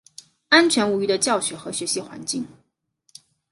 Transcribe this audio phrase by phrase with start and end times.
[0.49, 2.43] 安全无虞的教学和学习环境